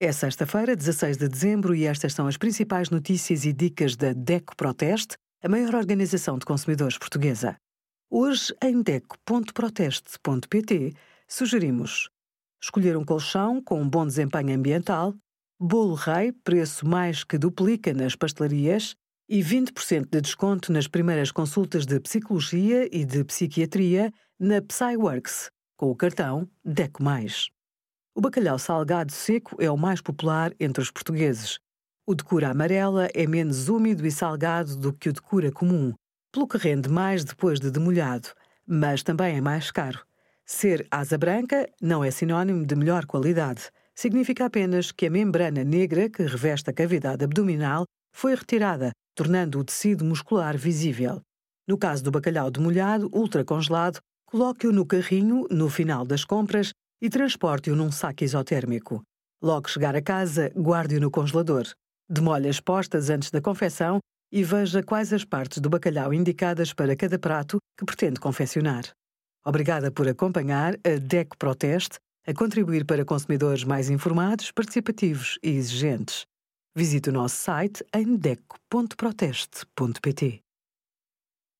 É 0.00 0.10
sexta-feira, 0.10 0.74
16 0.74 1.16
de 1.16 1.28
dezembro, 1.28 1.72
e 1.72 1.84
estas 1.84 2.12
são 2.12 2.26
as 2.26 2.36
principais 2.36 2.90
notícias 2.90 3.44
e 3.44 3.52
dicas 3.52 3.94
da 3.94 4.12
DECO 4.12 4.56
Proteste, 4.56 5.16
a 5.40 5.48
maior 5.48 5.72
organização 5.76 6.36
de 6.36 6.44
consumidores 6.44 6.98
portuguesa. 6.98 7.56
Hoje, 8.10 8.52
em 8.60 8.82
DECO.proteste.pt, 8.82 10.94
sugerimos 11.28 12.10
escolher 12.60 12.96
um 12.96 13.04
colchão 13.04 13.62
com 13.62 13.80
um 13.80 13.88
bom 13.88 14.04
desempenho 14.04 14.56
ambiental, 14.56 15.14
bolo 15.60 15.94
rei, 15.94 16.32
preço 16.32 16.84
mais 16.84 17.22
que 17.22 17.38
duplica 17.38 17.94
nas 17.94 18.16
pastelarias, 18.16 18.96
e 19.28 19.40
20% 19.40 20.08
de 20.10 20.20
desconto 20.20 20.72
nas 20.72 20.88
primeiras 20.88 21.30
consultas 21.30 21.86
de 21.86 22.00
psicologia 22.00 22.88
e 22.90 23.04
de 23.04 23.22
psiquiatria 23.22 24.12
na 24.40 24.60
PsyWorks, 24.60 25.52
com 25.76 25.88
o 25.90 25.96
cartão 25.96 26.48
DECO+. 26.64 27.04
O 28.16 28.20
bacalhau 28.20 28.56
salgado 28.60 29.10
seco 29.10 29.60
é 29.60 29.68
o 29.68 29.76
mais 29.76 30.00
popular 30.00 30.54
entre 30.60 30.80
os 30.80 30.88
portugueses. 30.88 31.58
O 32.06 32.14
de 32.14 32.22
cura 32.22 32.48
amarela 32.48 33.08
é 33.12 33.26
menos 33.26 33.68
úmido 33.68 34.06
e 34.06 34.10
salgado 34.10 34.76
do 34.76 34.92
que 34.92 35.08
o 35.08 35.12
de 35.12 35.20
cura 35.20 35.50
comum, 35.50 35.92
pelo 36.30 36.46
que 36.46 36.56
rende 36.56 36.88
mais 36.88 37.24
depois 37.24 37.58
de 37.58 37.72
demolhado, 37.72 38.28
mas 38.64 39.02
também 39.02 39.36
é 39.36 39.40
mais 39.40 39.72
caro. 39.72 39.98
Ser 40.46 40.86
asa 40.92 41.18
branca 41.18 41.68
não 41.82 42.04
é 42.04 42.10
sinônimo 42.12 42.64
de 42.64 42.76
melhor 42.76 43.04
qualidade. 43.04 43.68
Significa 43.96 44.44
apenas 44.44 44.92
que 44.92 45.06
a 45.06 45.10
membrana 45.10 45.64
negra 45.64 46.08
que 46.08 46.22
reveste 46.22 46.70
a 46.70 46.72
cavidade 46.72 47.24
abdominal 47.24 47.84
foi 48.12 48.36
retirada, 48.36 48.92
tornando 49.16 49.58
o 49.58 49.64
tecido 49.64 50.04
muscular 50.04 50.56
visível. 50.56 51.20
No 51.66 51.76
caso 51.76 52.04
do 52.04 52.12
bacalhau 52.12 52.48
demolhado, 52.48 53.10
ultracongelado, 53.12 53.98
coloque-o 54.24 54.72
no 54.72 54.86
carrinho 54.86 55.48
no 55.50 55.68
final 55.68 56.06
das 56.06 56.24
compras 56.24 56.72
e 57.04 57.08
transporte-o 57.10 57.76
num 57.76 57.92
saco 57.92 58.24
isotérmico. 58.24 59.04
Logo 59.42 59.68
chegar 59.68 59.94
a 59.94 60.00
casa, 60.00 60.50
guarde-o 60.56 60.98
no 60.98 61.10
congelador. 61.10 61.66
Demolhe 62.08 62.48
as 62.48 62.60
postas 62.60 63.10
antes 63.10 63.30
da 63.30 63.42
confecção 63.42 63.98
e 64.32 64.42
veja 64.42 64.82
quais 64.82 65.12
as 65.12 65.22
partes 65.22 65.58
do 65.58 65.68
bacalhau 65.68 66.14
indicadas 66.14 66.72
para 66.72 66.96
cada 66.96 67.18
prato 67.18 67.58
que 67.76 67.84
pretende 67.84 68.18
confeccionar. 68.18 68.84
Obrigada 69.44 69.90
por 69.90 70.08
acompanhar 70.08 70.78
a 70.82 70.96
DECO 70.98 71.36
Proteste 71.36 71.98
a 72.26 72.32
contribuir 72.32 72.86
para 72.86 73.04
consumidores 73.04 73.64
mais 73.64 73.90
informados, 73.90 74.50
participativos 74.50 75.38
e 75.42 75.50
exigentes. 75.50 76.24
Visite 76.74 77.10
o 77.10 77.12
nosso 77.12 77.36
site 77.36 77.84
em 77.94 78.16
deco.proteste.pt. 78.16 80.43